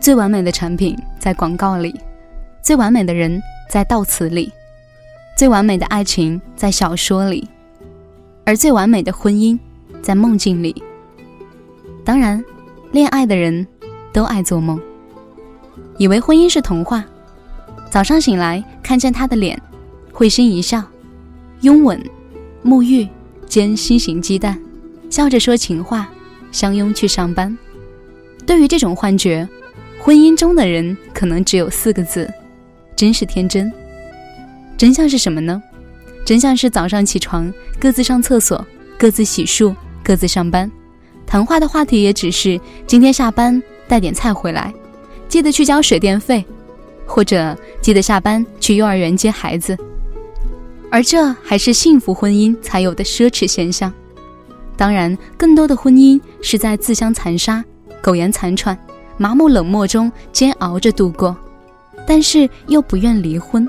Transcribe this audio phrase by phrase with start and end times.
[0.00, 1.94] 最完美的产品在广告里，
[2.62, 3.40] 最完美的人
[3.70, 4.52] 在悼词里，
[5.36, 7.48] 最完美的爱情在小说里，
[8.44, 9.56] 而最完美的婚姻
[10.02, 10.82] 在梦境里。
[12.04, 12.44] 当然，
[12.90, 13.64] 恋爱的人
[14.12, 14.80] 都爱做梦，
[15.96, 17.04] 以为婚姻是童话。
[17.90, 19.60] 早上醒来看见他的脸，
[20.12, 20.82] 会心一笑，
[21.60, 22.02] 拥吻、
[22.64, 23.08] 沐浴
[23.46, 24.60] 煎心形鸡蛋，
[25.10, 26.08] 笑着说情话，
[26.52, 27.56] 相拥去上班。
[28.46, 29.48] 对于这种幻觉。
[30.00, 32.32] 婚姻中的人可能只有四个字：
[32.94, 33.70] 真是天真。
[34.76, 35.60] 真相是什么呢？
[36.24, 38.64] 真相是早上起床各自上厕所，
[38.96, 39.74] 各自洗漱，
[40.04, 40.70] 各自上班，
[41.26, 44.72] 谈话的话题也只是今天下班带点菜回来，
[45.28, 46.46] 记得去交水电费，
[47.08, 49.76] 或者记得下班去幼儿园接孩子。
[50.90, 53.92] 而这还是幸福婚姻才有的奢侈现象。
[54.76, 57.64] 当然，更多的婚姻是在自相残杀、
[58.00, 58.78] 苟延残喘。
[59.20, 61.36] 麻木冷漠中煎熬着度过，
[62.06, 63.68] 但是又不愿离婚，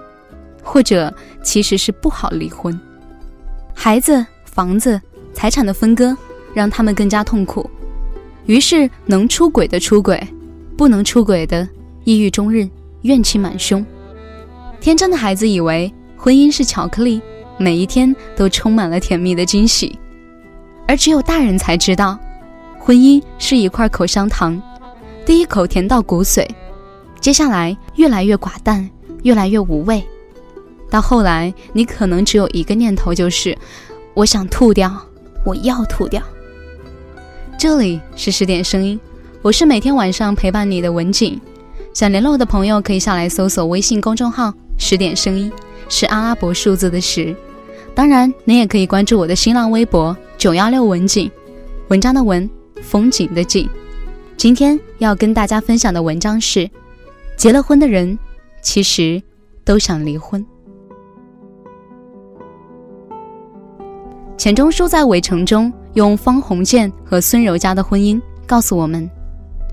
[0.61, 1.11] 或者
[1.41, 2.79] 其实是不好离婚。
[3.73, 5.01] 孩子、房子、
[5.33, 6.15] 财产的分割
[6.53, 7.67] 让他们更加痛苦，
[8.45, 10.21] 于是能出轨的出轨，
[10.77, 11.67] 不能出轨的
[12.03, 12.69] 抑郁终日，
[13.03, 13.85] 怨气满胸。
[14.81, 17.21] 天真的孩子以为婚姻是巧克力，
[17.57, 19.97] 每一天都充满了甜蜜的惊喜，
[20.87, 22.17] 而只有大人才知道，
[22.79, 24.61] 婚姻是一块口香糖。
[25.25, 26.47] 第一口甜到骨髓，
[27.19, 28.89] 接下来越来越寡淡，
[29.23, 30.03] 越来越无味，
[30.89, 33.55] 到后来你可能只有一个念头，就是
[34.13, 34.91] 我想吐掉，
[35.45, 36.21] 我要吐掉。
[37.59, 38.99] 这里是十点声音，
[39.41, 41.39] 我是每天晚上陪伴你的文景。
[41.99, 45.51] 想联络的朋友可以下来搜索微信公众号“十点声音”，
[45.89, 47.35] 是阿拉伯数字的十。
[47.93, 51.29] 当然，你也可以关注我的新浪微博“九幺六文景”，
[51.91, 52.49] 文章的文，
[52.81, 53.69] 风景的景。
[54.37, 56.69] 今天要跟大家分享的文章是：
[57.35, 58.17] 结了婚的人
[58.61, 59.21] 其实
[59.65, 60.41] 都想离婚。
[64.37, 68.17] 钱钟书在《围城》中用方鸿渐和孙柔嘉的婚姻
[68.47, 69.05] 告诉我们，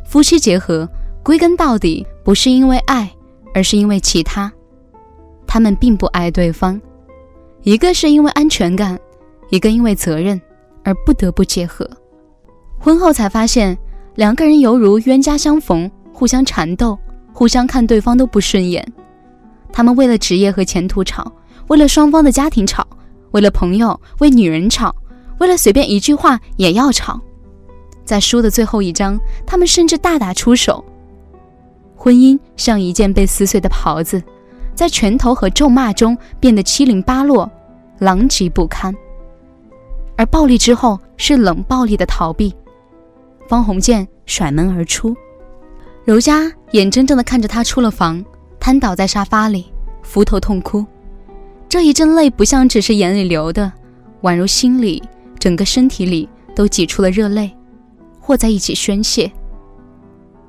[0.05, 0.89] 夫妻结合
[1.23, 3.09] 归根到底不是因为爱，
[3.55, 4.53] 而是因为其他。
[5.47, 6.81] 他们并不爱对方，
[7.63, 8.99] 一个是因为安全感，
[9.49, 10.41] 一个因为责任
[10.83, 11.89] 而不得不结合。
[12.81, 13.79] 婚后才发现。
[14.17, 16.99] 两个人犹如冤家相逢，互相缠斗，
[17.35, 18.83] 互相看对方都不顺眼。
[19.71, 21.31] 他们为了职业和前途吵，
[21.67, 22.87] 为了双方的家庭吵，
[23.33, 24.97] 为了朋友、为女人吵，
[25.39, 27.21] 为了随便一句话也要吵。
[28.07, 30.83] 在书的最后一章，他们甚至大打出手。
[32.07, 34.23] 婚姻像一件被撕碎的袍子，
[34.77, 37.51] 在拳头和咒骂中变得七零八落，
[37.99, 38.95] 狼藉不堪。
[40.17, 42.55] 而暴力之后是冷暴力的逃避。
[43.49, 45.17] 方鸿渐甩门而出，
[46.05, 48.25] 柔嘉眼睁睁地看着他出了房，
[48.61, 49.67] 瘫倒在沙发里，
[50.05, 50.87] 伏头痛哭。
[51.69, 53.73] 这一阵泪不像只是眼里流的，
[54.23, 55.03] 宛如心里、
[55.41, 57.51] 整个身体里都挤出了热泪，
[58.21, 59.29] 和在一起宣泄。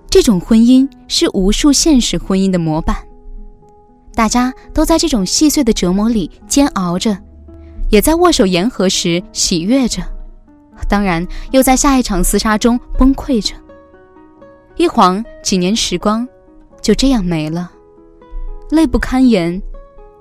[0.09, 2.95] 这种婚姻是无数现实婚姻的模板，
[4.15, 7.17] 大家都在这种细碎的折磨里煎熬着，
[7.89, 10.01] 也在握手言和时喜悦着。
[10.87, 13.53] 当然，又在下一场厮杀中崩溃着。
[14.77, 16.27] 一晃几年时光，
[16.81, 17.71] 就这样没了，
[18.69, 19.61] 泪不堪言。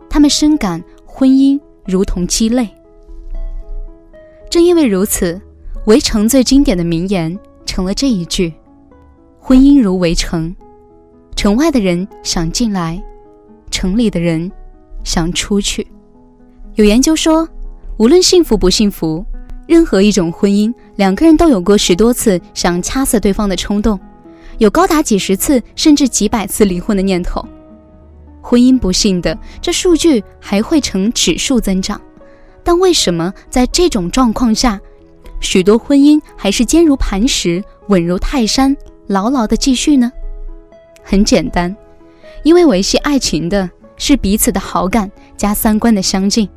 [0.09, 2.69] 他们深感婚姻如同鸡肋。
[4.49, 5.35] 正因为如此，
[5.87, 8.55] 《围城》最经典的名言成了这一句
[9.49, 10.53] ：“婚姻如围城，
[11.37, 13.01] 城外的人想进来，
[13.71, 14.51] 城里的人
[15.05, 15.87] 想出去。”
[16.75, 17.49] 有研究说，
[17.97, 19.25] 无论幸福不幸福。
[19.69, 23.97] 任何一种婚姻，两个人都有过十多次想掐死对方的冲动，
[24.59, 27.47] 有高达几十次甚至几百次离婚的念头。
[28.43, 32.01] 婚姻不幸的这数据还会呈指数增长，
[32.65, 34.81] 但为什么在这种状况下，
[35.39, 38.77] 许多婚姻还是坚如磐石、稳如泰山，
[39.07, 40.13] 牢牢的继续呢？
[41.03, 41.75] 很简单，
[42.43, 46.49] 因为维系爱情的是彼此的好感加三观的相近，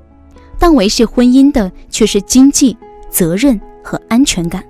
[0.57, 2.77] 但维系婚姻的却是经济。
[3.11, 4.63] 责任和安全感。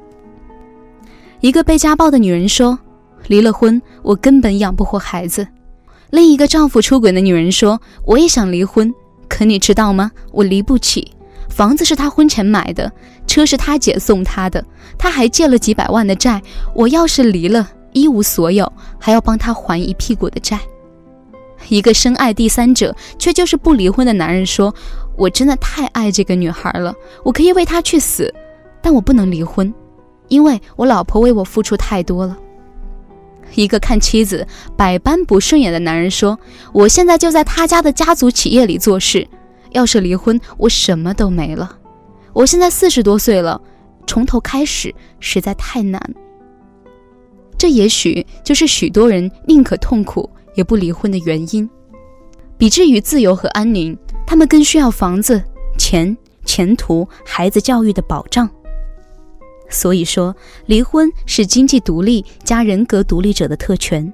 [1.41, 2.79] 一个被家暴的女人说
[3.27, 5.45] ：“离了婚，我根本养不活孩子。”
[6.09, 8.93] 另一个丈夫出轨的女人说：“我也想离婚，
[9.27, 10.09] 可你知道吗？
[10.31, 11.11] 我离不起。
[11.49, 12.89] 房子是他婚前买的，
[13.29, 14.65] 车是他姐送他的，
[14.97, 16.41] 他还借了几百万的债。
[16.73, 20.59] 我要是离了，一无所有，还要帮他还一屁股的债。”
[21.69, 24.73] 一个深爱第三者却就是不离婚的男人说
[25.15, 26.93] ：“我真的太爱这个女孩了，
[27.23, 28.33] 我可以为她去死，
[28.81, 29.71] 但我不能离婚，
[30.29, 32.35] 因为我老婆为我付出太多了。”
[33.55, 34.47] 一个看妻子
[34.77, 36.39] 百般不顺眼的男人说
[36.73, 39.27] ：“我现在就在他家的家族企业里做事，
[39.71, 41.78] 要是离婚，我什么都没了。
[42.39, 43.61] 我现在四十多岁了，
[44.07, 46.01] 从头开始实在太难。”
[47.59, 51.69] 这也许就是许多人宁可痛苦也不离婚的原因。
[52.57, 55.43] 比至于自由和安宁，他们更需要房子、
[55.77, 56.15] 钱、
[56.45, 58.49] 前途、孩子教育的保障。
[59.69, 60.33] 所以说，
[60.65, 64.13] 离婚是经济独立加人格独立者的特权。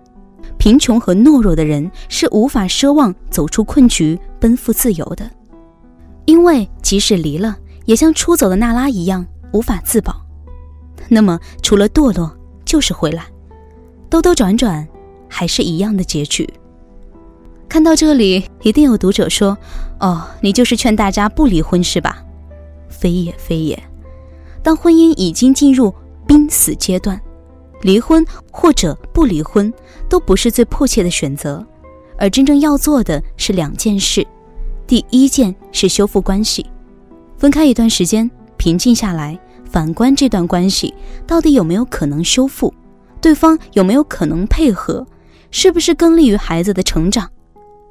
[0.57, 5.29] 贫穷和懦弱的人是无法奢望走出困局、奔赴自由的，
[6.25, 10.15] 因为即使离了，也像出走的娜拉一样无法自保。
[11.07, 12.35] 那么，除了堕落，
[12.65, 13.25] 就是回来。
[14.09, 14.87] 兜兜转转，
[15.27, 16.47] 还是一样的结局。
[17.67, 19.57] 看到这里，一定有读者说
[19.99, 22.23] ：“哦，你就是劝大家不离婚是吧？”
[22.89, 23.77] 非也非也。
[24.63, 25.93] 当婚姻已经进入
[26.25, 27.19] 濒死阶段，
[27.81, 29.71] 离婚或者不离婚
[30.07, 31.65] 都不是最迫切的选择，
[32.17, 34.25] 而真正要做的是两件事：
[34.87, 36.65] 第一件是修复关系，
[37.37, 39.37] 分开一段时间，平静下来，
[39.69, 40.93] 反观这段关系
[41.27, 42.73] 到底有没有可能修复。
[43.21, 45.05] 对方有没有可能配合？
[45.51, 47.29] 是不是更利于孩子的成长？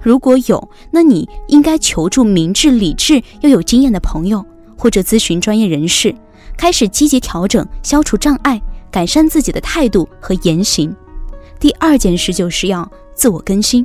[0.01, 4.45] 如果有，那你应该求助明智、理智又有经验的朋友，
[4.77, 6.15] 或者咨询专业人士，
[6.57, 10.95] 开始积极调整、消除障碍，改善自己的态度和言行。
[11.59, 13.85] 第二件事就是要自我更新。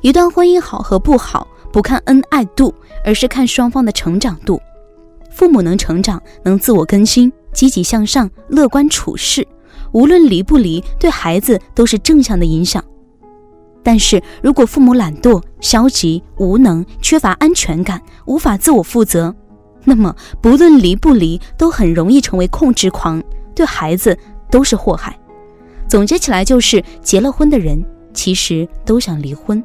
[0.00, 2.74] 一段婚姻好和不好，不看恩爱度，
[3.04, 4.60] 而是看双方的成长度。
[5.34, 9.44] 父母能成长，能自我更新，积极向上，乐观处事。
[9.90, 12.82] 无论离不离，对孩子都是正向的影响。
[13.82, 19.34] 但是如果父母懒惰、消极、无能、缺乏安全感、无法自我负责，
[19.82, 23.20] 那么不论离不离，都很容易成为控制狂，
[23.56, 24.16] 对孩子
[24.52, 25.18] 都是祸害。
[25.88, 29.62] 总结起来就是，结了婚的人其实都想离婚，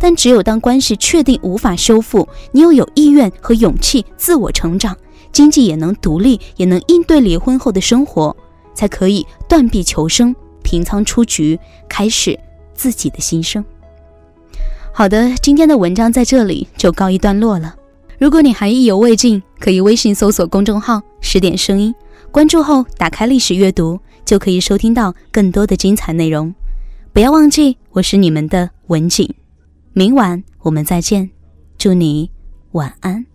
[0.00, 4.96] 但只有当关系确定无法修复，你又有意愿和勇气自我成长，
[5.32, 8.36] 经济也能独立，也能应对离婚后的生活。
[8.74, 11.58] 才可以断臂求生，平仓出局，
[11.88, 12.38] 开始
[12.74, 13.64] 自己的新生。
[14.92, 17.74] 好的，今天的文章在这里就告一段落了。
[18.18, 21.92] 如果你还意犹未尽，可以微信搜索公众号“十点声音”，
[22.30, 26.54] 关注后打开历史阅读，就可以收听到更多的精彩内容。
[27.12, 29.28] 不要忘记，我是你们的文景。
[29.92, 31.28] 明晚我们再见，
[31.76, 32.30] 祝你
[32.72, 33.26] 晚安。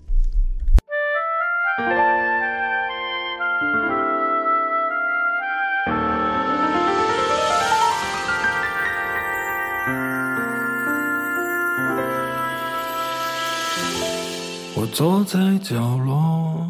[14.75, 16.65] 我坐在角落，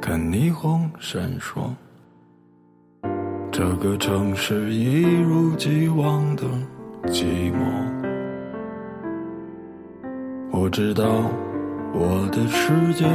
[0.00, 1.70] 看霓虹闪烁。
[3.50, 6.44] 这个城市一如既往的
[7.06, 7.58] 寂寞。
[10.50, 11.04] 我知道
[11.92, 13.06] 我的世界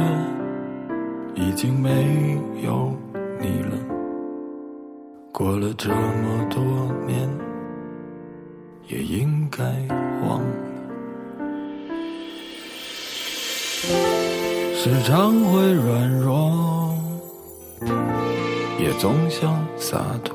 [1.34, 2.92] 已经没有
[3.40, 3.76] 你了。
[5.32, 6.62] 过了这么多
[7.06, 7.28] 年，
[8.88, 9.64] 也应该
[10.26, 10.46] 忘了。
[14.74, 16.94] 时常会软弱，
[18.78, 20.34] 也总想洒脱。